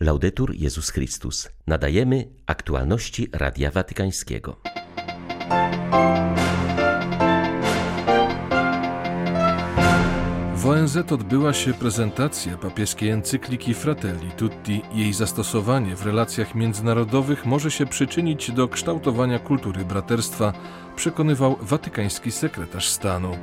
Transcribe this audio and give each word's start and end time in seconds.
Laudetur 0.00 0.54
Jezus 0.54 0.90
Chrystus. 0.90 1.48
Nadajemy 1.66 2.28
aktualności 2.46 3.28
Radia 3.32 3.70
Watykańskiego. 3.70 4.56
W 10.54 10.66
ONZ 10.66 10.96
odbyła 11.12 11.52
się 11.52 11.74
prezentacja 11.74 12.58
papieskiej 12.58 13.10
encykliki 13.10 13.74
Fratelli 13.74 14.30
Tutti. 14.30 14.82
Jej 14.94 15.12
zastosowanie 15.12 15.96
w 15.96 16.06
relacjach 16.06 16.54
międzynarodowych 16.54 17.46
może 17.46 17.70
się 17.70 17.86
przyczynić 17.86 18.50
do 18.50 18.68
kształtowania 18.68 19.38
kultury 19.38 19.84
braterstwa, 19.84 20.52
przekonywał 20.96 21.56
watykański 21.60 22.32
sekretarz 22.32 22.88
stanu. 22.88 23.36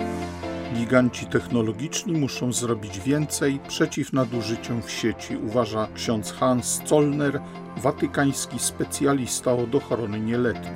Giganci 0.75 1.25
technologiczni 1.25 2.13
muszą 2.13 2.53
zrobić 2.53 2.99
więcej 2.99 3.59
przeciw 3.67 4.13
nadużyciom 4.13 4.81
w 4.81 4.91
sieci, 4.91 5.37
uważa 5.37 5.87
ksiądz 5.95 6.31
Hans 6.31 6.81
Zollner, 6.87 7.41
watykański 7.77 8.59
specjalista 8.59 9.53
od 9.53 9.75
ochrony 9.75 10.19
nieletnich. 10.19 10.73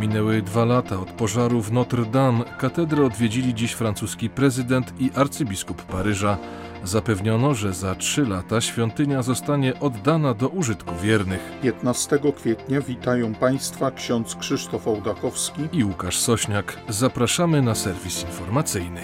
Minęły 0.00 0.42
dwa 0.42 0.64
lata 0.64 1.00
od 1.00 1.10
pożaru 1.10 1.62
w 1.62 1.72
Notre 1.72 2.04
Dame. 2.04 2.44
Katedrę 2.58 3.04
odwiedzili 3.04 3.54
dziś 3.54 3.72
francuski 3.72 4.30
prezydent 4.30 4.92
i 4.98 5.10
arcybiskup 5.14 5.82
Paryża. 5.82 6.38
Zapewniono, 6.84 7.54
że 7.54 7.72
za 7.72 7.94
trzy 7.94 8.26
lata 8.26 8.60
świątynia 8.60 9.22
zostanie 9.22 9.80
oddana 9.80 10.34
do 10.34 10.48
użytku 10.48 10.94
wiernych. 11.02 11.40
15 11.62 12.18
kwietnia 12.36 12.80
witają 12.80 13.34
Państwa 13.34 13.90
ksiądz 13.90 14.34
Krzysztof 14.34 14.88
Ołdakowski 14.88 15.62
i 15.72 15.84
Łukasz 15.84 16.18
Sośniak. 16.18 16.78
Zapraszamy 16.88 17.62
na 17.62 17.74
serwis 17.74 18.22
informacyjny. 18.22 19.00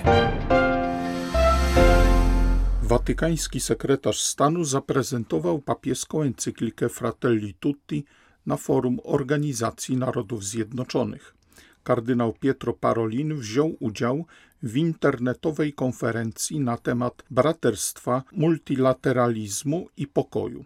Watykański 2.82 3.60
sekretarz 3.60 4.20
stanu 4.20 4.65
zaprezentował 4.65 5.59
papieską 5.59 6.23
encyklikę 6.23 6.88
Fratelli 6.88 7.54
Tutti 7.54 8.04
na 8.46 8.56
forum 8.56 9.01
Organizacji 9.04 9.96
Narodów 9.96 10.45
Zjednoczonych. 10.45 11.34
Kardynał 11.82 12.32
Pietro 12.32 12.73
Parolin 12.73 13.34
wziął 13.34 13.76
udział 13.80 14.26
w 14.62 14.76
internetowej 14.76 15.73
konferencji 15.73 16.60
na 16.60 16.76
temat 16.76 17.23
braterstwa, 17.30 18.23
multilateralizmu 18.32 19.88
i 19.96 20.06
pokoju. 20.06 20.65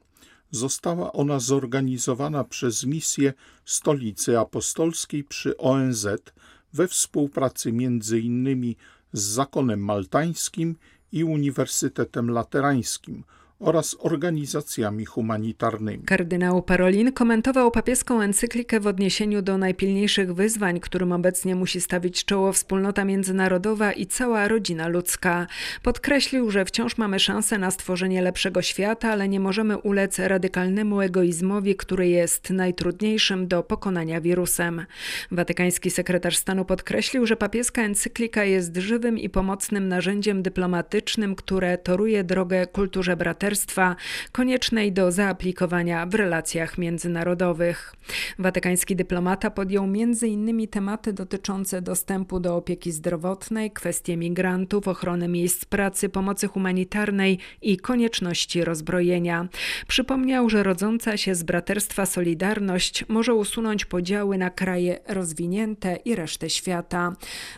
Została 0.51 1.13
ona 1.13 1.41
zorganizowana 1.41 2.45
przez 2.45 2.85
misję 2.85 3.33
Stolicy 3.65 4.39
Apostolskiej 4.39 5.25
przy 5.25 5.57
ONZ 5.57 6.07
we 6.73 6.89
współpracy 6.89 7.73
innymi 8.21 8.77
z 9.13 9.21
Zakonem 9.21 9.81
Maltańskim 9.81 10.77
i 11.13 11.25
Uniwersytetem 11.25 12.31
Laterańskim– 12.31 13.25
oraz 13.63 13.97
organizacjami 14.01 15.05
humanitarnymi. 15.05 16.05
Kardynał 16.05 16.63
Parolin 16.63 17.13
komentował 17.13 17.71
papieską 17.71 18.21
encyklikę 18.21 18.81
w 18.81 18.87
odniesieniu 18.87 19.43
do 19.43 19.59
najpilniejszych 19.59 20.35
wyzwań, 20.35 20.81
którym 20.81 21.13
obecnie 21.13 21.55
musi 21.55 21.81
stawić 21.81 22.25
czoło 22.25 22.53
wspólnota 22.53 23.05
międzynarodowa 23.05 23.93
i 23.93 24.07
cała 24.07 24.49
rodzina 24.49 24.89
ludzka. 24.89 25.47
Podkreślił, 25.83 26.51
że 26.51 26.65
wciąż 26.65 26.97
mamy 26.97 27.21
szansę 27.21 27.59
na 27.59 27.71
stworzenie 27.71 28.23
lepszego 28.23 28.63
świata, 28.63 29.13
ale 29.13 29.29
nie 29.29 29.41
możemy 29.41 29.79
ulec 29.79 30.19
radykalnemu 30.19 31.01
egoizmowi, 31.01 31.77
który 31.77 32.09
jest 32.09 32.51
najtrudniejszym 32.51 33.49
do 33.49 33.63
pokonania 33.63 34.21
wirusem. 34.21 34.87
Watykański 35.31 35.91
sekretarz 35.91 36.37
stanu 36.37 36.65
podkreślił, 36.65 37.27
że 37.27 37.37
papieska 37.37 37.83
encyklika 37.83 38.45
jest 38.45 38.77
żywym 38.77 39.19
i 39.19 39.29
pomocnym 39.29 39.89
narzędziem 39.89 40.43
dyplomatycznym, 40.43 41.35
które 41.35 41.79
toruje 41.79 42.25
drogę 42.25 42.67
kulturze 42.67 43.17
braterskiej 43.17 43.52
partnerstwa 43.53 43.97
koniecznej 44.33 44.93
do 44.93 45.13
zaaplikowania 45.13 46.07
w 46.07 46.15
relacjach 46.15 46.79
międzynarodowych. 46.79 47.95
Watykański 48.39 48.97
dyplomata 48.97 49.51
podjął 49.51 49.85
m.in. 49.85 50.69
tematy 50.69 51.13
dotyczące 51.13 51.83
dostępu 51.83 52.41
do 52.41 52.57
opieki 52.57 52.93
zdrowotnej, 52.93 53.71
kwestie 53.71 54.17
migrantów, 54.17 54.89
ochrony 54.89 55.29
miejsc 55.29 55.65
pracy, 55.65 56.09
pomocy 56.09 56.49
humanitarnej 56.49 57.39
i 57.63 57.77
konieczności 57.77 58.65
rozbrojenia. 58.65 59.49
Przypomniał, 59.89 60.51
że 60.51 60.63
rodząca 60.63 61.17
się 61.17 61.35
z 61.35 61.43
braterstwa 61.43 62.07
Solidarność 62.07 63.05
może 63.09 63.35
usunąć 63.35 63.85
podziały 63.85 64.39
na 64.39 64.51
kraje 64.51 64.99
rozwinięte 65.09 65.97
i 66.05 66.15
resztę 66.15 66.51
świata. 66.51 67.13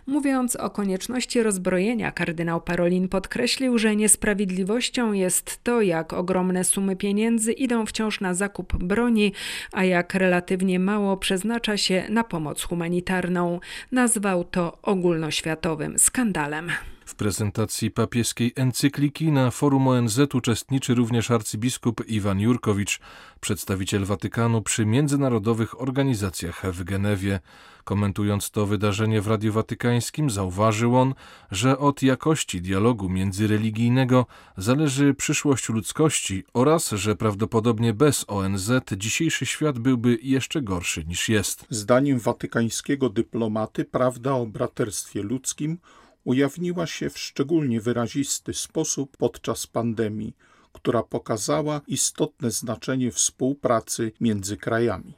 Mówiąc 0.06 0.56
o 0.56 0.71
konieczności 0.71 1.43
rozbrojenia, 1.43 2.12
kardynał 2.12 2.60
Parolin 2.60 3.09
podkreślił, 3.09 3.78
że 3.78 3.97
niesprawiedliwością 3.97 5.12
jest 5.12 5.65
to, 5.65 5.84
jak 5.84 6.12
ogromne 6.12 6.65
sumy 6.65 6.97
pieniędzy 6.97 7.53
idą 7.53 7.87
wciąż 7.87 8.21
na 8.21 8.34
zakup 8.34 8.77
broni, 8.77 9.33
a 9.72 9.84
jak 9.84 10.15
relatywnie 10.15 10.78
mało 10.78 11.17
przeznacza 11.17 11.77
się 11.77 12.05
na 12.09 12.25
pomoc 12.25 12.62
humanitarną. 12.62 13.61
Nazwał 13.93 14.45
to 14.45 14.78
ogólnoświatowym 14.83 15.99
skandalem. 15.99 16.71
W 17.14 17.16
prezentacji 17.16 17.91
papieskiej 17.91 18.52
encykliki 18.56 19.32
na 19.32 19.50
forum 19.50 19.88
ONZ 19.88 20.20
uczestniczy 20.34 20.94
również 20.94 21.30
arcybiskup 21.30 22.08
Iwan 22.08 22.41
Jurkowicz, 22.41 23.00
przedstawiciel 23.41 24.04
Watykanu 24.04 24.62
przy 24.62 24.86
międzynarodowych 24.86 25.80
organizacjach 25.80 26.72
w 26.72 26.84
Genewie. 26.84 27.41
Komentując 27.84 28.50
to 28.50 28.66
wydarzenie 28.66 29.20
w 29.20 29.26
Radiu 29.26 29.53
Watykańskim, 29.53 30.30
zauważył 30.30 30.97
on, 30.97 31.14
że 31.50 31.78
od 31.78 32.03
jakości 32.03 32.62
dialogu 32.62 33.08
międzyreligijnego 33.08 34.26
zależy 34.56 35.14
przyszłość 35.14 35.69
ludzkości 35.69 36.44
oraz, 36.54 36.91
że 36.91 37.16
prawdopodobnie 37.16 37.92
bez 37.92 38.24
ONZ 38.28 38.70
dzisiejszy 38.97 39.47
świat 39.47 39.78
byłby 39.78 40.19
jeszcze 40.22 40.62
gorszy 40.62 41.04
niż 41.04 41.28
jest. 41.28 41.66
Zdaniem 41.70 42.19
watykańskiego 42.19 43.08
dyplomaty 43.08 43.84
prawda 43.84 44.32
o 44.32 44.47
braterstwie 44.47 45.22
ludzkim 45.22 45.78
ujawniła 46.24 46.86
się 46.86 47.10
w 47.10 47.18
szczególnie 47.18 47.80
wyrazisty 47.80 48.54
sposób 48.54 49.16
podczas 49.16 49.66
pandemii, 49.66 50.36
która 50.72 51.02
pokazała 51.02 51.80
istotne 51.86 52.50
znaczenie 52.50 53.10
współpracy 53.10 54.12
między 54.20 54.56
krajami. 54.56 55.14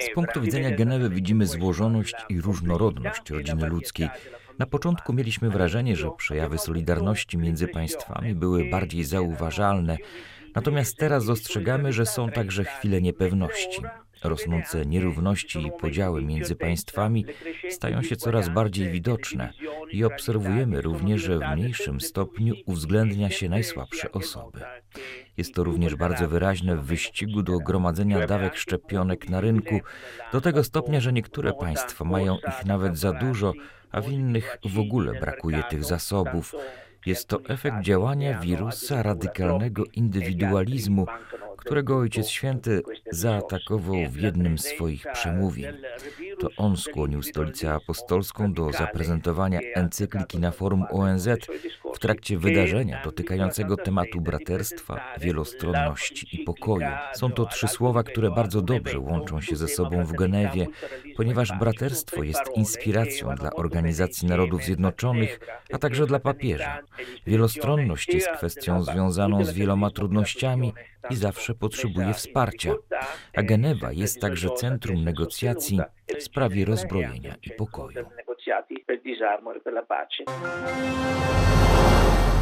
Z 0.00 0.14
punktu 0.14 0.40
widzenia 0.40 0.70
Genewy 0.70 1.10
widzimy 1.10 1.46
złożoność 1.46 2.14
i 2.28 2.40
różnorodność 2.40 3.30
rodziny 3.30 3.68
ludzkiej. 3.68 4.08
Na 4.58 4.66
początku 4.66 5.12
mieliśmy 5.12 5.50
wrażenie, 5.50 5.96
że 5.96 6.10
przejawy 6.16 6.58
solidarności 6.58 7.38
między 7.38 7.68
państwami 7.68 8.34
były 8.34 8.64
bardziej 8.70 9.04
zauważalne, 9.04 9.96
natomiast 10.54 10.96
teraz 10.96 11.26
dostrzegamy, 11.26 11.92
że 11.92 12.06
są 12.06 12.28
także 12.30 12.64
chwile 12.64 13.02
niepewności. 13.02 13.82
Rosnące 14.24 14.86
nierówności 14.86 15.66
i 15.66 15.72
podziały 15.80 16.22
między 16.22 16.56
państwami 16.56 17.24
stają 17.70 18.02
się 18.02 18.16
coraz 18.16 18.48
bardziej 18.48 18.90
widoczne 18.90 19.52
i 19.92 20.04
obserwujemy 20.04 20.82
również, 20.82 21.22
że 21.22 21.38
w 21.38 21.56
mniejszym 21.56 22.00
stopniu 22.00 22.54
uwzględnia 22.66 23.30
się 23.30 23.48
najsłabsze 23.48 24.12
osoby. 24.12 24.60
Jest 25.36 25.54
to 25.54 25.64
również 25.64 25.94
bardzo 25.94 26.28
wyraźne 26.28 26.76
w 26.76 26.84
wyścigu 26.84 27.42
do 27.42 27.58
gromadzenia 27.58 28.26
dawek 28.26 28.56
szczepionek 28.56 29.28
na 29.28 29.40
rynku, 29.40 29.80
do 30.32 30.40
tego 30.40 30.64
stopnia, 30.64 31.00
że 31.00 31.12
niektóre 31.12 31.52
państwa 31.52 32.04
mają 32.04 32.36
ich 32.36 32.66
nawet 32.66 32.98
za 32.98 33.12
dużo, 33.12 33.52
a 33.90 34.00
w 34.00 34.12
innych 34.12 34.58
w 34.64 34.78
ogóle 34.78 35.20
brakuje 35.20 35.62
tych 35.62 35.84
zasobów. 35.84 36.54
Jest 37.06 37.28
to 37.28 37.40
efekt 37.48 37.80
działania 37.80 38.40
wirusa 38.40 39.02
radykalnego 39.02 39.84
indywidualizmu, 39.92 41.06
którego 41.66 41.96
Ojciec 41.98 42.28
Święty 42.28 42.82
zaatakował 43.10 43.96
w 44.10 44.16
jednym 44.16 44.58
z 44.58 44.64
swoich 44.64 45.06
przemówień. 45.12 45.74
To 46.40 46.48
on 46.56 46.76
skłonił 46.76 47.22
Stolicę 47.22 47.72
Apostolską 47.72 48.52
do 48.52 48.72
zaprezentowania 48.72 49.60
encykliki 49.74 50.38
na 50.38 50.50
forum 50.50 50.84
ONZ 50.90 51.28
w 51.94 51.98
trakcie 51.98 52.38
wydarzenia 52.38 53.02
dotykającego 53.04 53.76
tematu 53.76 54.20
braterstwa, 54.20 55.00
wielostronności 55.20 56.28
i 56.32 56.44
pokoju. 56.44 56.86
Są 57.14 57.32
to 57.32 57.46
trzy 57.46 57.68
słowa, 57.68 58.02
które 58.02 58.30
bardzo 58.30 58.62
dobrze 58.62 58.98
łączą 58.98 59.40
się 59.40 59.56
ze 59.56 59.68
sobą 59.68 60.04
w 60.04 60.12
Genewie, 60.12 60.66
ponieważ 61.16 61.52
braterstwo 61.58 62.22
jest 62.22 62.42
inspiracją 62.56 63.34
dla 63.34 63.50
Organizacji 63.50 64.28
Narodów 64.28 64.64
Zjednoczonych, 64.64 65.40
a 65.72 65.78
także 65.78 66.06
dla 66.06 66.18
papieża. 66.18 66.78
Wielostronność 67.26 68.14
jest 68.14 68.28
kwestią 68.28 68.82
związaną 68.82 69.44
z 69.44 69.52
wieloma 69.52 69.90
trudnościami 69.90 70.72
i 71.10 71.16
zawsze 71.16 71.54
potrzebuje 71.54 72.14
wsparcia, 72.14 72.74
a 73.36 73.42
Genewa 73.42 73.92
jest 73.92 74.20
także 74.20 74.50
centrum 74.50 75.04
negocjacji 75.04 75.80
w 76.18 76.22
sprawie 76.22 76.64
rozbrojenia 76.64 77.34
i 77.42 77.50
pokoju. 77.50 78.06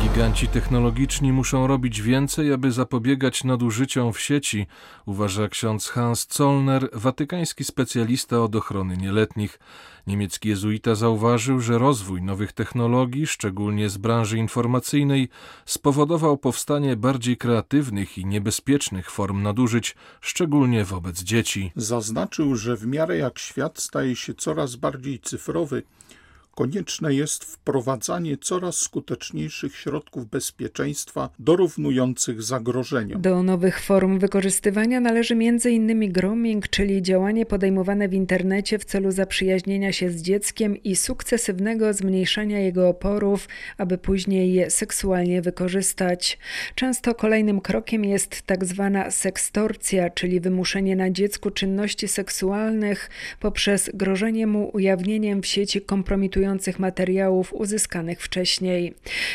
Giganci 0.04 0.48
technologiczni 0.48 1.32
muszą 1.32 1.66
robić 1.66 2.02
więcej, 2.02 2.52
aby 2.52 2.72
zapobiegać 2.72 3.44
nadużyciom 3.44 4.12
w 4.12 4.20
sieci, 4.20 4.66
uważa 5.06 5.48
ksiądz 5.48 5.88
Hans 5.88 6.26
Zollner, 6.30 6.88
watykański 6.92 7.64
specjalista 7.64 8.42
od 8.42 8.56
ochrony 8.56 8.96
nieletnich. 8.96 9.58
Niemiecki 10.06 10.48
jezuita 10.48 10.94
zauważył, 10.94 11.60
że 11.60 11.78
rozwój 11.78 12.22
nowych 12.22 12.52
technologii, 12.52 13.26
szczególnie 13.26 13.88
z 13.88 13.96
branży 13.96 14.38
informacyjnej, 14.38 15.28
spowodował 15.66 16.38
powstanie 16.38 16.96
bardziej 16.96 17.36
kreatywnych 17.36 18.18
i 18.18 18.26
niebezpiecznych 18.26 19.10
form 19.10 19.42
nadużyć, 19.42 19.96
szczególnie 20.20 20.84
wobec 20.84 21.22
dzieci. 21.22 21.72
Zaznaczył, 21.76 22.56
że 22.56 22.76
w 22.76 22.86
miarę 22.86 23.16
jak 23.16 23.38
świat 23.38 23.80
staje 23.80 24.16
się 24.16 24.34
coraz 24.34 24.76
bardziej 24.76 25.20
cyfrowy, 25.20 25.82
konieczne 26.54 27.14
jest 27.14 27.44
wprowadzanie 27.44 28.36
coraz 28.36 28.78
skuteczniejszych 28.78 29.76
środków 29.76 30.26
bezpieczeństwa 30.26 31.30
dorównujących 31.38 32.42
zagrożeniom. 32.42 33.22
Do 33.22 33.42
nowych 33.42 33.80
form 33.80 34.18
wykorzystywania 34.18 35.00
należy 35.00 35.34
m.in. 35.34 36.12
grooming, 36.12 36.68
czyli 36.68 37.02
działanie 37.02 37.46
podejmowane 37.46 38.08
w 38.08 38.14
internecie 38.14 38.78
w 38.78 38.84
celu 38.84 39.10
zaprzyjaźnienia 39.10 39.92
się 39.92 40.10
z 40.10 40.22
dzieckiem 40.22 40.82
i 40.82 40.96
sukcesywnego 40.96 41.92
zmniejszania 41.92 42.58
jego 42.58 42.88
oporów, 42.88 43.48
aby 43.78 43.98
później 43.98 44.52
je 44.52 44.70
seksualnie 44.70 45.42
wykorzystać. 45.42 46.38
Często 46.74 47.14
kolejnym 47.14 47.60
krokiem 47.60 48.04
jest 48.04 48.42
tak 48.42 48.64
zwana 48.64 49.10
sekstorcja, 49.10 50.10
czyli 50.10 50.40
wymuszenie 50.40 50.96
na 50.96 51.10
dziecku 51.10 51.50
czynności 51.50 52.08
seksualnych 52.08 53.10
poprzez 53.40 53.90
grożenie 53.94 54.46
mu 54.46 54.70
ujawnieniem 54.72 55.42
w 55.42 55.46
sieci 55.46 55.80
kompromitujących 55.80 56.43
materiałów 56.78 57.54
uzyskanych 57.54 58.22
wcześniej. 58.22 58.94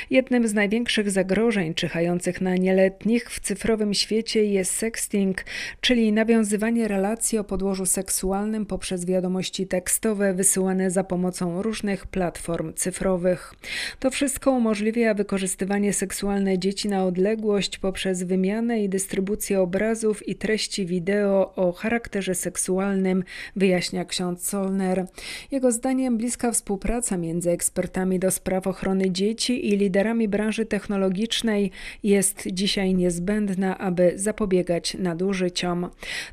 Jednym 0.09 0.47
z 0.47 0.53
największych 0.53 1.11
zagrożeń 1.11 1.73
czyhających 1.73 2.41
na 2.41 2.55
nieletnich 2.55 3.31
w 3.31 3.39
cyfrowym 3.39 3.93
świecie 3.93 4.45
jest 4.45 4.71
sexting, 4.71 5.45
czyli 5.81 6.13
nawiązywanie 6.13 6.87
relacji 6.87 7.37
o 7.37 7.43
podłożu 7.43 7.85
seksualnym 7.85 8.65
poprzez 8.65 9.05
wiadomości 9.05 9.67
tekstowe 9.67 10.33
wysyłane 10.33 10.91
za 10.91 11.03
pomocą 11.03 11.61
różnych 11.61 12.07
platform 12.07 12.73
cyfrowych. 12.73 13.53
To 13.99 14.11
wszystko 14.11 14.51
umożliwia 14.51 15.13
wykorzystywanie 15.13 15.93
seksualne 15.93 16.59
dzieci 16.59 16.89
na 16.89 17.05
odległość 17.05 17.77
poprzez 17.77 18.23
wymianę 18.23 18.83
i 18.83 18.89
dystrybucję 18.89 19.61
obrazów 19.61 20.27
i 20.27 20.35
treści 20.35 20.85
wideo 20.85 21.53
o 21.55 21.71
charakterze 21.71 22.35
seksualnym, 22.35 23.23
wyjaśnia 23.55 24.05
ksiądz 24.05 24.47
Solner. 24.47 25.05
Jego 25.51 25.71
zdaniem 25.71 26.17
bliska 26.17 26.51
współpraca 26.51 26.98
współpraca 26.99 27.17
między 27.17 27.51
ekspertami 27.51 28.19
do 28.19 28.31
spraw 28.31 28.67
ochrony 28.67 29.11
dzieci 29.11 29.67
i 29.67 29.77
liderami 29.77 30.27
branży 30.27 30.65
technologicznej 30.65 31.71
jest 32.03 32.47
dzisiaj 32.51 32.95
niezbędna, 32.95 33.77
aby 33.77 34.11
zapobiegać 34.15 34.93
nadużyciom. 34.93 35.89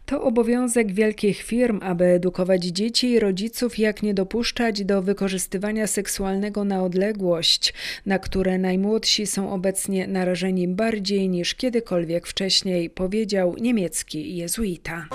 To 0.06 0.22
obowiązek 0.22 0.92
wielkich 0.92 1.42
firm, 1.42 1.80
aby 1.82 2.04
edukować 2.04 2.64
dzieci 2.64 3.10
i 3.10 3.20
rodziców, 3.20 3.78
jak 3.78 4.02
nie 4.02 4.14
dopuszczać 4.14 4.84
do 4.84 5.02
wykorzystywania 5.02 5.86
seksualnego 5.86 6.64
na 6.64 6.82
odległość, 6.82 7.74
na 8.06 8.18
które 8.18 8.58
najmłodsi 8.58 9.26
są 9.26 9.52
obecnie 9.52 10.06
narażeni 10.06 10.68
bardziej 10.68 11.28
niż 11.28 11.54
kiedykolwiek 11.54 12.26
wcześniej, 12.26 12.90
powiedział 12.90 13.56
niemiecki 13.60 14.36
jezuita. 14.36 15.06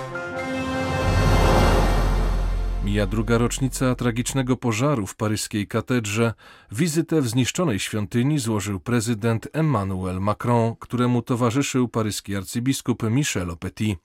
Mija 2.84 3.06
druga 3.06 3.38
rocznica 3.38 3.94
tragicznego 3.94 4.56
pożaru 4.56 5.06
w 5.06 5.16
paryskiej 5.16 5.66
katedrze. 5.66 6.34
Wizytę 6.72 7.22
w 7.22 7.28
zniszczonej 7.28 7.78
świątyni 7.78 8.38
złożył 8.38 8.80
prezydent 8.80 9.48
Emmanuel 9.52 10.20
Macron, 10.20 10.76
któremu 10.76 11.22
towarzyszył 11.22 11.88
paryski 11.88 12.36
arcybiskup 12.36 13.02
Michel 13.02 13.50
Opetit. 13.50 13.98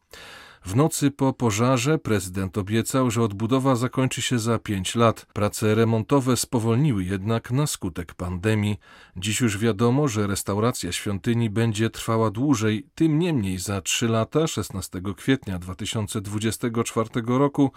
W 0.68 0.75
nocy 0.75 1.12
po 1.12 1.34
pożarze 1.34 1.98
prezydent 1.98 2.58
obiecał, 2.58 3.12
że 3.12 3.24
odbudowa 3.24 3.75
zakończy 3.75 4.22
się 4.22 4.40
za 4.40 4.60
pięć 4.60 4.96
lat. 4.96 5.25
Prace 5.34 5.75
remontowe 5.75 6.38
spowolniły 6.38 7.04
jednak 7.04 7.52
na 7.52 7.68
skutek 7.68 8.14
pandemii. 8.14 8.80
Dziś 9.18 9.42
już 9.42 9.58
wiadomo, 9.58 10.08
że 10.08 10.28
restauracja 10.28 10.92
świątyni 10.92 11.50
będzie 11.50 11.90
trwała 11.90 12.31
dłużej. 12.31 12.88
Tym 12.96 13.19
niemniej 13.19 13.60
za 13.60 13.81
trzy 13.81 14.08
lata, 14.08 14.48
16 14.48 15.02
kwietnia 15.18 15.60
2024 15.60 17.10
roku, 17.28 17.72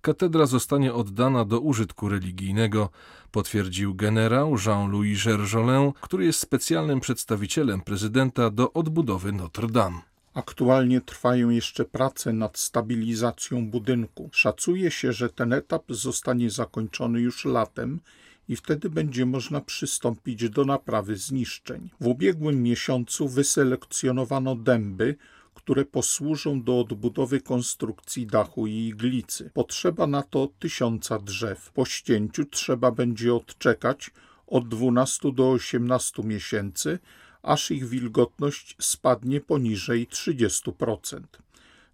katedra 0.00 0.46
zostanie 0.46 0.94
oddana 0.94 1.44
do 1.44 1.60
użytku 1.60 2.08
religijnego, 2.08 2.90
potwierdził 3.30 3.94
generał 3.94 4.56
Jean-Louis 4.66 5.24
Gerjolin, 5.24 5.92
który 6.00 6.24
jest 6.24 6.40
specjalnym 6.40 7.00
przedstawicielem 7.00 7.80
prezydenta 7.80 8.50
do 8.50 8.72
odbudowy 8.72 9.32
Notre 9.32 9.68
Dame. 9.68 10.15
Aktualnie 10.36 11.00
trwają 11.00 11.50
jeszcze 11.50 11.84
prace 11.84 12.32
nad 12.32 12.58
stabilizacją 12.58 13.70
budynku. 13.70 14.30
Szacuje 14.32 14.90
się, 14.90 15.12
że 15.12 15.28
ten 15.28 15.52
etap 15.52 15.84
zostanie 15.88 16.50
zakończony 16.50 17.20
już 17.20 17.44
latem 17.44 18.00
i 18.48 18.56
wtedy 18.56 18.90
będzie 18.90 19.26
można 19.26 19.60
przystąpić 19.60 20.50
do 20.50 20.64
naprawy 20.64 21.16
zniszczeń. 21.16 21.90
W 22.00 22.06
ubiegłym 22.06 22.62
miesiącu 22.62 23.28
wyselekcjonowano 23.28 24.56
dęby, 24.56 25.16
które 25.54 25.84
posłużą 25.84 26.62
do 26.62 26.80
odbudowy 26.80 27.40
konstrukcji 27.40 28.26
dachu 28.26 28.66
i 28.66 28.72
iglicy. 28.72 29.50
Potrzeba 29.54 30.06
na 30.06 30.22
to 30.22 30.48
tysiąca 30.58 31.18
drzew. 31.18 31.70
Po 31.72 31.84
ścięciu 31.84 32.44
trzeba 32.44 32.90
będzie 32.90 33.34
odczekać 33.34 34.10
od 34.46 34.68
12 34.68 35.32
do 35.32 35.50
18 35.50 36.22
miesięcy, 36.22 36.98
aż 37.46 37.70
ich 37.70 37.88
wilgotność 37.88 38.76
spadnie 38.80 39.40
poniżej 39.40 40.08
30%. 40.08 41.20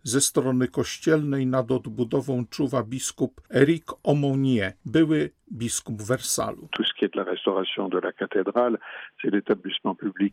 Ze 0.03 0.21
strony 0.21 0.69
kościelnej 0.69 1.47
nad 1.47 1.71
odbudową 1.71 2.47
czuwa 2.47 2.83
biskup 2.83 3.41
Eric 3.51 3.85
Aumonier, 4.05 4.73
były 4.85 5.31
biskup 5.53 6.03
Wersalu. 6.03 6.69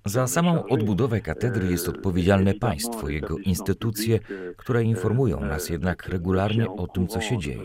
Za 0.06 0.27
samą 0.27 0.63
odbudowę 0.65 1.21
katedry 1.21 1.68
jest 1.71 1.89
odpowiedzialne 1.89 2.53
państwo, 2.53 3.09
jego 3.09 3.38
instytucje, 3.38 4.19
które 4.57 4.83
informują 4.83 5.39
nas 5.39 5.69
jednak 5.69 6.07
regularnie 6.07 6.69
o 6.69 6.88
tym, 6.88 7.07
co 7.07 7.21
się 7.21 7.38
dzieje. 7.38 7.63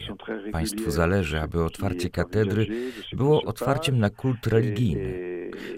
Państwu 0.52 0.90
zależy, 0.90 1.40
aby 1.40 1.64
otwarcie 1.64 2.10
katedry 2.10 2.66
było 3.12 3.42
otwarciem 3.42 3.98
na 3.98 4.10
kult 4.10 4.46
religijny. 4.46 5.34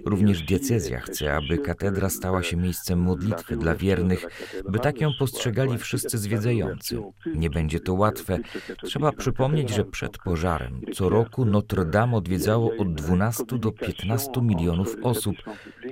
Również 0.06 0.42
diecezja 0.42 1.00
chce, 1.00 1.34
aby 1.34 1.58
katedra 1.58 2.08
stała 2.08 2.42
się 2.42 2.56
miejscem 2.56 2.98
modlitwy 2.98 3.56
dla 3.56 3.74
wiernych, 3.74 4.26
by 4.68 4.78
tak 4.78 5.00
ją 5.00 5.10
postrzegali 5.18 5.78
wszyscy 5.78 6.18
zwiedzający. 6.18 7.02
Nie 7.34 7.50
będzie 7.50 7.80
to 7.80 7.94
łatwe. 7.94 8.38
Trzeba 8.82 9.12
przypomnieć, 9.12 9.70
że 9.70 9.84
przed 9.84 10.18
pożarem 10.18 10.80
co 10.94 11.08
roku 11.08 11.44
Notre 11.44 11.84
Dame 11.84 12.16
odwiedzało 12.16 12.72
od 12.78 12.94
12 12.94 13.35
do 13.44 13.72
15 13.72 14.30
milionów 14.42 14.96
osób. 15.02 15.36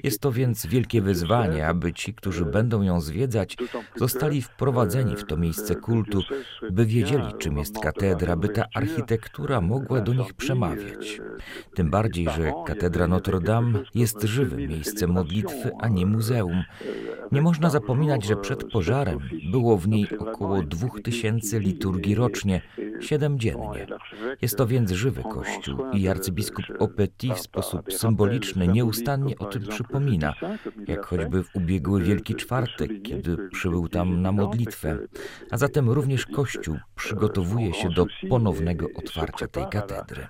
Jest 0.03 0.21
to 0.21 0.33
więc 0.33 0.67
wielkie 0.67 1.03
wyzwanie, 1.03 1.67
aby 1.67 1.93
ci, 1.93 2.15
którzy 2.15 2.45
będą 2.45 2.83
ją 2.83 3.01
zwiedzać, 3.01 3.57
zostali 3.97 4.43
wprowadzeni 4.43 5.17
w 5.17 5.25
to 5.25 5.37
miejsce 5.37 5.77
kultu, 5.77 6.23
by 6.71 6.87
wiedzieli, 6.87 7.35
czym 7.39 7.59
jest 7.59 7.79
katedra, 7.79 8.37
by 8.37 8.49
ta 8.49 8.65
architektura 8.75 9.61
mogła 9.61 10.01
do 10.01 10.15
nich 10.15 10.35
przemawiać. 10.35 11.21
Tym 11.75 11.91
bardziej, 11.91 12.29
że 12.37 12.53
katedra 12.67 13.07
Notre 13.09 13.41
Dame 13.41 13.83
jest 13.95 14.23
żywym 14.23 14.69
miejscem 14.69 15.11
modlitwy, 15.11 15.71
a 15.81 15.89
nie 15.89 16.07
muzeum. 16.07 16.63
Nie 17.33 17.43
można 17.43 17.71
zapominać, 17.71 18.25
że 18.25 18.37
przed 18.37 18.73
pożarem 18.73 19.19
było 19.53 19.77
w 19.77 19.89
niej 19.89 20.07
około 20.19 20.63
2000 20.63 21.61
liturgii 21.61 22.15
rocznie, 22.15 22.61
siedem 23.01 23.39
dziennie. 23.39 23.87
Jest 24.43 24.59
to 24.59 24.67
więc 24.67 24.93
żywy 24.93 25.23
kościół 25.23 25.79
i 25.93 26.09
arcybiskup 26.09 26.65
Opetit 26.79 27.33
w 27.35 27.41
sposób 27.41 27.93
symboliczny 27.93 28.69
nieustannie 28.69 29.39
o 29.39 29.45
tym 29.45 29.63
przypomina, 29.63 30.35
jak 30.89 31.07
choćby 31.07 31.43
w 31.43 31.57
ubiegły 31.57 32.03
Wielki 32.03 32.35
Czwartek, 32.35 32.91
kiedy 33.03 33.49
przybył 33.49 33.89
tam 33.89 34.23
na 34.23 34.33
modlitwę. 34.33 34.99
A 35.51 35.57
zatem 35.57 35.91
również 35.91 36.27
kościół 36.27 36.77
przygotowuje 36.95 37.75
się 37.75 37.89
do 37.91 38.07
ponownego 38.29 38.87
otwarcia 38.97 39.49
tej 39.49 39.65
katedry. 39.71 40.27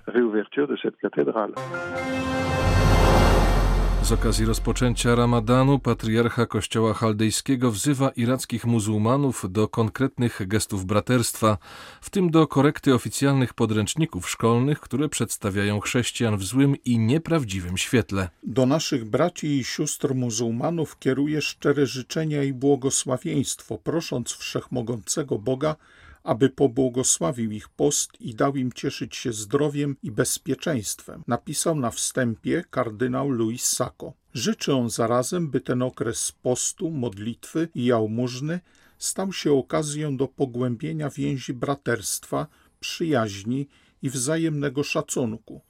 Z 4.05 4.11
okazji 4.11 4.45
rozpoczęcia 4.45 5.15
Ramadanu 5.15 5.79
patriarcha 5.79 6.45
Kościoła 6.45 6.93
Chaldejskiego 6.93 7.71
wzywa 7.71 8.09
irackich 8.09 8.65
muzułmanów 8.65 9.45
do 9.49 9.67
konkretnych 9.67 10.41
gestów 10.47 10.85
braterstwa, 10.85 11.57
w 12.01 12.09
tym 12.09 12.31
do 12.31 12.47
korekty 12.47 12.93
oficjalnych 12.93 13.53
podręczników 13.53 14.29
szkolnych, 14.29 14.79
które 14.79 15.09
przedstawiają 15.09 15.79
chrześcijan 15.79 16.37
w 16.37 16.43
złym 16.43 16.75
i 16.85 16.99
nieprawdziwym 16.99 17.77
świetle. 17.77 18.29
Do 18.43 18.65
naszych 18.65 19.05
braci 19.05 19.47
i 19.47 19.63
sióstr 19.63 20.15
muzułmanów 20.15 20.99
kieruje 20.99 21.41
szczere 21.41 21.85
życzenia 21.85 22.43
i 22.43 22.53
błogosławieństwo, 22.53 23.77
prosząc 23.77 24.31
wszechmogącego 24.31 25.39
Boga, 25.39 25.75
aby 26.25 26.49
pobłogosławił 26.49 27.51
ich 27.51 27.69
post 27.69 28.21
i 28.21 28.35
dał 28.35 28.55
im 28.55 28.71
cieszyć 28.71 29.15
się 29.15 29.33
zdrowiem 29.33 29.95
i 30.03 30.11
bezpieczeństwem, 30.11 31.23
napisał 31.27 31.75
na 31.75 31.91
wstępie 31.91 32.63
kardynał 32.69 33.29
Luis 33.29 33.65
Sacco. 33.65 34.13
Życzy 34.33 34.73
on 34.73 34.89
zarazem, 34.89 35.49
by 35.49 35.61
ten 35.61 35.81
okres 35.81 36.31
postu, 36.31 36.91
modlitwy 36.91 37.69
i 37.75 37.85
jałmużny 37.85 38.59
stał 38.97 39.33
się 39.33 39.53
okazją 39.53 40.17
do 40.17 40.27
pogłębienia 40.27 41.09
więzi 41.09 41.53
braterstwa, 41.53 42.47
przyjaźni 42.79 43.67
i 44.01 44.09
wzajemnego 44.09 44.83
szacunku, 44.83 45.61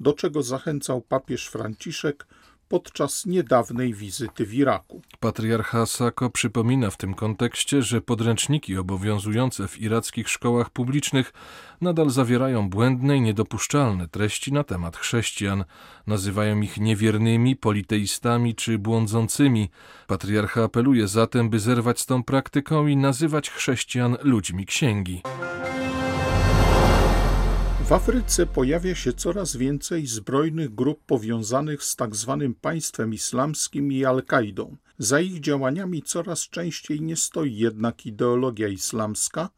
do 0.00 0.12
czego 0.12 0.42
zachęcał 0.42 1.00
papież 1.00 1.46
Franciszek 1.46 2.26
podczas 2.74 3.26
niedawnej 3.26 3.94
wizyty 3.94 4.46
w 4.46 4.54
Iraku. 4.54 5.02
Patriarcha 5.20 5.86
Sako 5.86 6.30
przypomina 6.30 6.90
w 6.90 6.96
tym 6.96 7.14
kontekście, 7.14 7.82
że 7.82 8.00
podręczniki 8.00 8.76
obowiązujące 8.76 9.68
w 9.68 9.80
irackich 9.80 10.28
szkołach 10.28 10.70
publicznych 10.70 11.32
nadal 11.80 12.10
zawierają 12.10 12.70
błędne 12.70 13.16
i 13.16 13.20
niedopuszczalne 13.20 14.08
treści 14.08 14.52
na 14.52 14.64
temat 14.64 14.96
chrześcijan. 14.96 15.64
Nazywają 16.06 16.60
ich 16.60 16.76
niewiernymi, 16.78 17.56
politeistami 17.56 18.54
czy 18.54 18.78
błądzącymi. 18.78 19.70
Patriarcha 20.06 20.64
apeluje 20.64 21.08
zatem, 21.08 21.50
by 21.50 21.60
zerwać 21.60 22.00
z 22.00 22.06
tą 22.06 22.22
praktyką 22.24 22.86
i 22.86 22.96
nazywać 22.96 23.50
chrześcijan 23.50 24.16
ludźmi 24.22 24.66
księgi. 24.66 25.22
W 27.84 27.92
Afryce 27.92 28.46
pojawia 28.46 28.94
się 28.94 29.12
coraz 29.12 29.56
więcej 29.56 30.06
zbrojnych 30.06 30.74
grup 30.74 31.04
powiązanych 31.06 31.84
z 31.84 31.96
tzw. 31.96 32.38
Tak 32.40 32.60
państwem 32.60 33.14
islamskim 33.14 33.92
i 33.92 34.04
Al-Kaidą. 34.04 34.76
Za 34.98 35.20
ich 35.20 35.40
działaniami 35.40 36.02
coraz 36.02 36.40
częściej 36.40 37.00
nie 37.00 37.16
stoi 37.16 37.56
jednak 37.56 38.06
ideologia 38.06 38.68
islamska, 38.68 39.48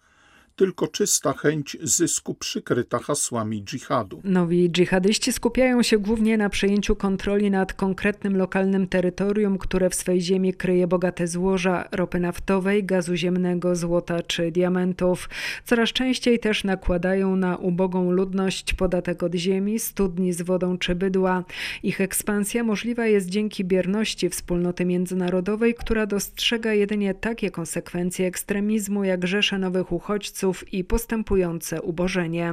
tylko 0.57 0.89
czysta 0.89 1.33
chęć 1.33 1.77
zysku 1.83 2.35
przykryta 2.35 2.99
hasłami 2.99 3.65
dżihadu. 3.65 4.21
Nowi 4.25 4.71
dżihadyści 4.71 5.33
skupiają 5.33 5.83
się 5.83 5.99
głównie 5.99 6.37
na 6.37 6.49
przejęciu 6.49 6.97
kontroli 6.97 7.51
nad 7.51 7.73
konkretnym 7.73 8.37
lokalnym 8.37 8.87
terytorium, 8.87 9.59
które 9.59 9.91
w 9.91 9.95
swej 9.95 10.21
ziemi 10.21 10.55
kryje 10.55 10.87
bogate 10.87 11.27
złoża 11.27 11.89
ropy 11.93 12.21
naftowej, 12.21 12.85
gazu 12.85 13.17
ziemnego, 13.17 13.77
złota 13.77 14.23
czy 14.23 14.51
diamentów. 14.51 15.29
Coraz 15.65 15.89
częściej 15.89 16.39
też 16.39 16.65
nakładają 16.65 17.37
na 17.37 17.57
ubogą 17.57 18.11
ludność 18.11 18.75
podatek 18.75 19.23
od 19.23 19.35
ziemi, 19.35 19.79
studni 19.79 20.33
z 20.33 20.43
wodą 20.43 20.79
czy 20.79 20.95
bydła. 20.95 21.45
Ich 21.83 22.01
ekspansja 22.01 22.65
możliwa 22.65 23.07
jest 23.07 23.29
dzięki 23.29 23.65
bierności 23.65 24.29
wspólnoty 24.29 24.85
międzynarodowej, 24.85 25.75
która 25.75 26.07
dostrzega 26.07 26.73
jedynie 26.73 27.15
takie 27.15 27.51
konsekwencje 27.51 28.27
ekstremizmu 28.27 29.05
jak 29.05 29.27
rzesze 29.27 29.59
nowych 29.59 29.93
uchodźców, 29.93 30.46
i 30.73 30.85
postępujące 30.85 31.83
ubożenie. 31.83 32.53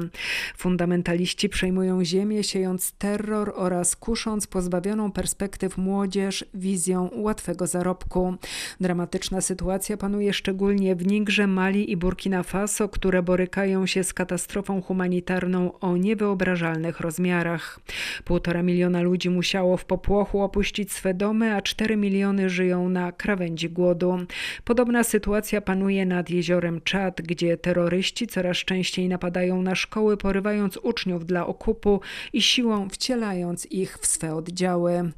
Fundamentaliści 0.58 1.50
przejmują 1.50 2.06
ziemię, 2.06 2.44
siejąc 2.44 2.92
terror 2.92 3.54
oraz 3.56 3.96
kusząc 3.96 4.48
pozbawioną 4.48 5.12
perspektyw 5.12 5.78
młodzież 5.78 6.46
wizją 6.54 7.10
łatwego 7.14 7.68
zarobku. 7.68 8.36
Dramatyczna 8.82 9.42
sytuacja 9.42 9.98
panuje 9.98 10.34
szczególnie 10.34 10.96
w 10.96 11.08
Nigrze, 11.08 11.48
Mali 11.48 11.92
i 11.92 11.98
Burkina 11.98 12.44
Faso, 12.44 12.90
które 12.90 13.24
borykają 13.24 13.86
się 13.86 14.04
z 14.04 14.14
katastrofą 14.14 14.82
humanitarną 14.82 15.80
o 15.80 15.98
niewyobrażalnych 15.98 17.00
rozmiarach. 17.00 17.80
Półtora 18.26 18.64
miliona 18.64 19.02
ludzi 19.02 19.30
musiało 19.30 19.78
w 19.78 19.86
popłochu 19.86 20.42
opuścić 20.42 20.92
swe 20.92 21.14
domy, 21.14 21.56
a 21.56 21.62
cztery 21.62 21.98
miliony 21.98 22.50
żyją 22.50 22.90
na 22.90 23.12
krawędzi 23.12 23.70
głodu. 23.70 24.18
Podobna 24.64 25.04
sytuacja 25.04 25.62
panuje 25.62 26.06
nad 26.06 26.30
jeziorem 26.30 26.82
Czad, 26.84 27.22
gdzie 27.22 27.58
terror 27.58 27.83
terroryści 27.84 28.28
coraz 28.28 28.58
częściej 28.58 29.10
napadają 29.10 29.62
na 29.62 29.75
szkoły, 29.75 30.18
porywając 30.18 30.78
uczniów 30.78 31.25
dla 31.25 31.48
okupu 31.48 32.02
i 32.34 32.42
siłą 32.42 32.90
wcielając 32.90 33.66
ich 33.72 33.98
w 33.98 34.06
swe 34.06 34.36
oddziały. 34.36 35.12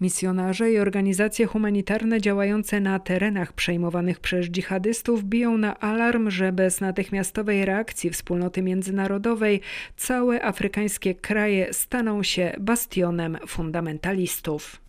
Misjonarze 0.00 0.72
i 0.72 0.78
organizacje 0.78 1.46
humanitarne 1.46 2.20
działające 2.20 2.80
na 2.80 2.98
terenach 2.98 3.52
przejmowanych 3.52 4.20
przez 4.20 4.46
dżihadystów 4.46 5.24
biją 5.24 5.58
na 5.58 5.80
alarm, 5.80 6.30
że 6.30 6.52
bez 6.52 6.80
natychmiastowej 6.80 7.64
reakcji 7.64 8.10
wspólnoty 8.10 8.62
międzynarodowej 8.62 9.60
całe 9.96 10.42
afrykańskie 10.42 11.14
kraje 11.14 11.72
staną 11.72 12.22
się 12.22 12.56
bastionem 12.60 13.38
fundamentalistów. 13.46 14.80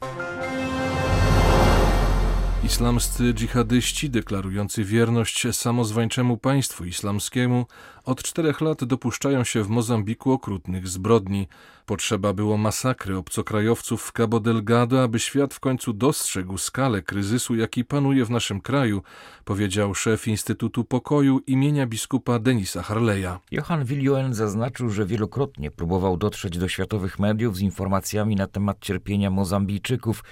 Islamscy 2.63 3.33
dżihadyści 3.33 4.09
deklarujący 4.09 4.83
wierność 4.83 5.47
samozwańczemu 5.51 6.37
państwu 6.37 6.85
islamskiemu 6.85 7.65
od 8.03 8.23
czterech 8.23 8.61
lat 8.61 8.83
dopuszczają 8.83 9.43
się 9.43 9.63
w 9.63 9.69
Mozambiku 9.69 10.31
okrutnych 10.31 10.87
zbrodni. 10.87 11.47
Potrzeba 11.85 12.33
było 12.33 12.57
masakry 12.57 13.17
obcokrajowców 13.17 14.03
w 14.03 14.11
Cabo 14.11 14.39
Delgado, 14.39 15.03
aby 15.03 15.19
świat 15.19 15.53
w 15.53 15.59
końcu 15.59 15.93
dostrzegł 15.93 16.57
skalę 16.57 17.01
kryzysu, 17.01 17.55
jaki 17.55 17.85
panuje 17.85 18.25
w 18.25 18.29
naszym 18.29 18.61
kraju, 18.61 19.01
powiedział 19.45 19.95
szef 19.95 20.27
Instytutu 20.27 20.83
Pokoju 20.83 21.39
imienia 21.47 21.87
biskupa 21.87 22.39
Denisa 22.39 22.81
Harleya. 22.81 23.37
Johan 23.51 23.85
Willioen 23.85 24.33
zaznaczył, 24.33 24.89
że 24.89 25.05
wielokrotnie 25.05 25.71
próbował 25.71 26.17
dotrzeć 26.17 26.57
do 26.57 26.67
światowych 26.67 27.19
mediów 27.19 27.57
z 27.57 27.61
informacjami 27.61 28.35
na 28.35 28.47
temat 28.47 28.77
cierpienia 28.79 29.29
Mozambijczyków 29.29 30.23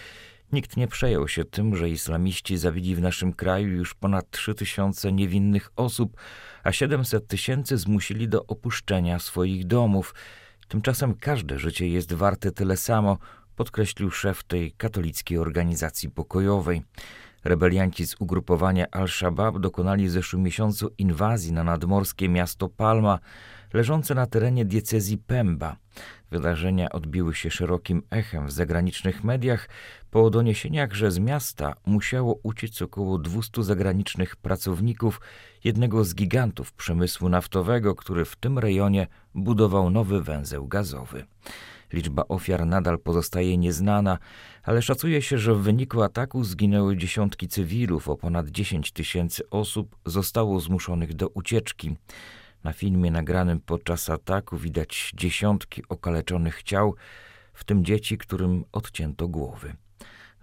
Nikt 0.54 0.78
nie 0.78 0.88
przejął 0.88 1.28
się 1.28 1.46
tym, 1.46 1.76
że 1.76 1.90
islamiści 1.90 2.58
zabili 2.58 2.96
w 2.96 3.02
naszym 3.02 3.34
kraju 3.34 3.68
już 3.68 3.94
ponad 3.94 4.32
3000 4.32 5.12
niewinnych 5.12 5.72
osób, 5.76 6.18
a 6.64 6.72
700 6.72 7.28
tysięcy 7.28 7.78
zmusili 7.78 8.28
do 8.28 8.46
opuszczenia 8.46 9.20
swoich 9.20 9.68
domów. 9.68 10.16
Tymczasem 10.68 11.14
każde 11.16 11.60
życie 11.60 11.88
jest 11.88 12.14
warte 12.14 12.52
tyle 12.52 12.78
samo, 12.78 13.18
podkreślił 13.56 14.12
szef 14.12 14.44
tej 14.44 14.72
katolickiej 14.72 15.38
organizacji 15.38 16.10
pokojowej. 16.10 16.84
Rebelianci 17.44 18.08
z 18.08 18.16
ugrupowania 18.20 18.86
Al-Shabaab 18.92 19.60
dokonali 19.60 20.08
w 20.08 20.12
zeszłym 20.12 20.44
miesiącu 20.44 20.90
inwazji 20.98 21.54
na 21.54 21.64
nadmorskie 21.64 22.30
miasto 22.30 22.70
Palma, 22.70 23.20
leżące 23.74 24.16
na 24.16 24.26
terenie 24.26 24.66
diecezji 24.66 25.18
Pemba. 25.18 25.76
Wydarzenia 26.32 26.90
odbiły 26.90 27.36
się 27.36 27.52
szerokim 27.52 28.04
echem 28.10 28.48
w 28.48 28.52
zagranicznych 28.52 29.24
mediach 29.24 29.70
po 30.12 30.30
doniesieniach, 30.30 30.94
że 30.94 31.12
z 31.12 31.20
miasta 31.20 31.74
musiało 31.86 32.40
uciec 32.44 32.82
około 32.82 33.18
200 33.18 33.64
zagranicznych 33.64 34.36
pracowników 34.36 35.22
jednego 35.64 36.04
z 36.04 36.16
gigantów 36.16 36.74
przemysłu 36.74 37.30
naftowego, 37.30 37.96
który 37.96 38.26
w 38.26 38.36
tym 38.36 38.60
rejonie 38.60 39.08
budował 39.36 39.90
nowy 39.90 40.22
węzeł 40.22 40.68
gazowy. 40.68 41.26
Liczba 41.94 42.24
ofiar 42.28 42.66
nadal 42.66 43.00
pozostaje 43.00 43.58
nieznana, 43.58 44.18
ale 44.64 44.82
szacuje 44.82 45.22
się, 45.22 45.38
że 45.38 45.56
w 45.56 45.62
wyniku 45.62 46.02
ataku 46.02 46.44
zginęły 46.44 46.98
dziesiątki 46.98 47.48
cywilów, 47.48 48.10
o 48.10 48.18
ponad 48.18 48.48
10 48.48 48.92
tysięcy 48.92 49.50
osób 49.50 49.96
zostało 50.06 50.60
zmuszonych 50.60 51.14
do 51.14 51.28
ucieczki. 51.30 51.96
Na 52.64 52.74
filmie 52.74 53.12
nagranym 53.12 53.60
podczas 53.60 54.10
ataku 54.10 54.58
widać 54.58 55.12
dziesiątki 55.16 55.82
okaleczonych 55.90 56.64
ciał, 56.64 56.96
w 57.54 57.64
tym 57.64 57.86
dzieci, 57.86 58.18
którym 58.18 58.64
odcięto 58.72 59.28
głowy. 59.28 59.76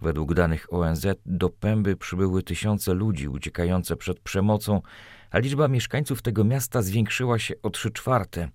Według 0.00 0.34
danych 0.34 0.72
ONZ 0.72 1.06
do 1.26 1.48
Pęby 1.48 1.96
przybyły 1.96 2.42
tysiące 2.42 2.94
ludzi 2.94 3.28
uciekające 3.28 3.96
przed 3.96 4.20
przemocą, 4.20 4.82
a 5.30 5.38
liczba 5.38 5.68
mieszkańców 5.68 6.22
tego 6.22 6.44
miasta 6.44 6.82
zwiększyła 6.82 7.38
się 7.38 7.54
o 7.62 7.70
trzy 7.70 7.90
czwarte. 7.90 8.48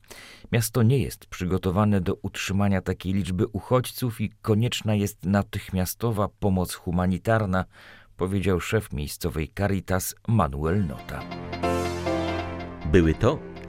Miasto 0.52 0.84
nie 0.84 1.00
jest 1.00 1.26
przygotowane 1.26 2.02
do 2.02 2.16
utrzymania 2.22 2.82
takiej 2.82 3.14
liczby 3.14 3.48
uchodźców 3.48 4.22
i 4.22 4.30
konieczna 4.42 4.96
jest 4.96 5.26
natychmiastowa 5.26 6.28
pomoc 6.40 6.74
humanitarna, 6.74 7.66
powiedział 8.18 8.60
szef 8.60 8.94
miejscowej 8.94 9.52
Caritas 9.58 10.16
Manuel 10.28 10.86
Nota. 10.86 11.22
Były 12.92 13.14
to 13.14 13.55